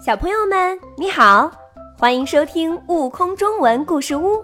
[0.00, 1.50] 小朋友们，你好，
[1.98, 4.34] 欢迎收听《悟空中文故事屋》，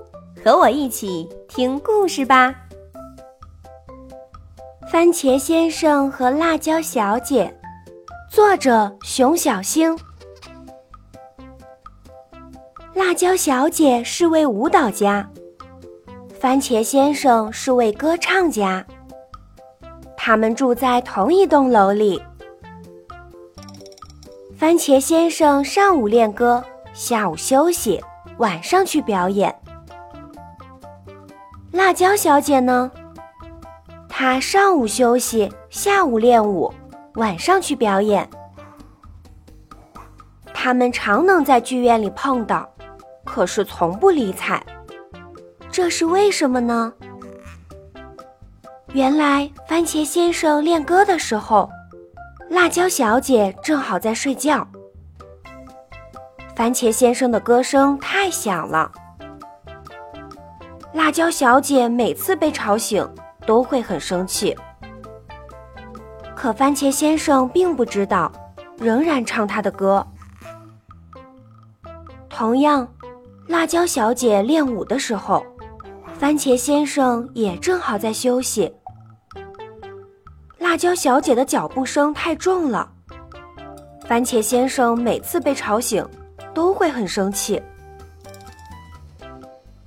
[0.45, 2.53] 和我一起听故事吧。
[4.91, 7.57] 番茄先生和辣椒小姐，
[8.29, 9.97] 作者熊小星。
[12.93, 15.25] 辣椒小姐是位舞蹈家，
[16.41, 18.85] 番茄先生是位歌唱家。
[20.17, 22.21] 他们住在同一栋楼里。
[24.65, 26.65] 番茄先生上午练歌，
[26.95, 28.03] 下午休息，
[28.39, 29.55] 晚上去表演。
[31.71, 32.91] 辣椒小姐呢？
[34.09, 36.73] 她上午休息，下午练舞，
[37.17, 38.27] 晚上去表演。
[40.55, 42.67] 他们常能在剧院里碰到，
[43.23, 44.65] 可是从不理睬。
[45.71, 46.91] 这是为什么呢？
[48.95, 51.69] 原来番茄先生练歌的时候。
[52.51, 54.67] 辣椒小姐正好在睡觉。
[56.55, 58.91] 番茄先生的歌声太响了，
[60.93, 63.09] 辣椒小姐每次被吵醒
[63.47, 64.57] 都会很生气。
[66.37, 68.31] 可番茄先生并不知道，
[68.79, 70.07] 仍然唱他的歌。
[72.29, 72.87] 同样，
[73.49, 75.45] 辣椒小姐练舞的时候，
[76.19, 78.73] 番茄先生也正好在休息。
[80.75, 82.91] 辣椒小姐的脚步声太重了，
[84.09, 86.05] 番茄先生每次被吵醒
[86.53, 87.63] 都会很生气。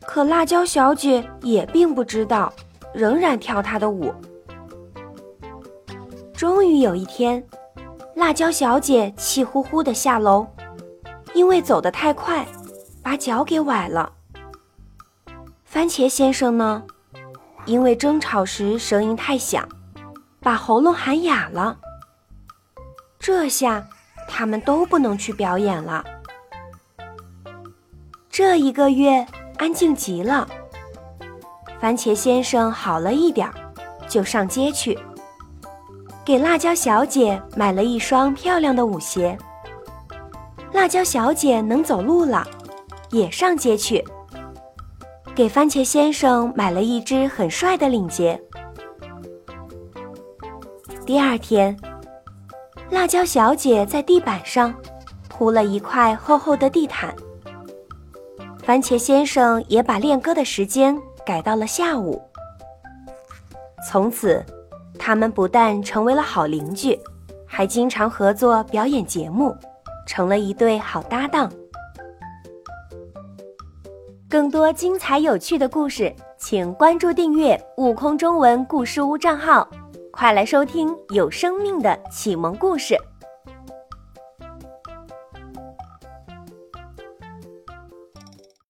[0.05, 2.53] 可辣椒小姐也并不知道，
[2.93, 4.13] 仍然跳她的舞。
[6.33, 7.45] 终于有一天，
[8.15, 10.47] 辣椒小姐气呼呼地下楼，
[11.33, 12.47] 因为走得太快，
[13.03, 14.09] 把脚给崴了。
[15.65, 16.81] 番茄先生呢，
[17.65, 19.67] 因为争吵时声音太响。
[20.47, 21.77] 把喉咙喊哑了，
[23.19, 23.85] 这下
[24.29, 26.01] 他们都不能去表演了。
[28.29, 30.47] 这一个月安静极了。
[31.81, 33.53] 番茄先生好了一点儿，
[34.07, 34.97] 就上街去，
[36.23, 39.37] 给辣椒小姐买了一双漂亮的舞鞋。
[40.71, 42.47] 辣椒小姐能走路了，
[43.11, 44.01] 也上街去，
[45.35, 48.41] 给番茄先生买了一只很帅的领结。
[51.07, 51.73] 第二天，
[52.91, 54.75] 辣椒小姐在地板上
[55.29, 57.15] 铺了一块厚厚的地毯。
[58.61, 62.21] 番茄先生也把练歌的时间改到了下午。
[63.87, 64.43] 从此，
[64.99, 66.99] 他们不但成为了好邻居，
[67.45, 69.55] 还经常合作表演节目，
[70.05, 71.49] 成了一对好搭档。
[74.29, 79.65] 更多精彩有趣的故事，请关注订阅“悟空中文故事屋”账号。
[80.17, 82.97] 快来收听有生命的启蒙故事。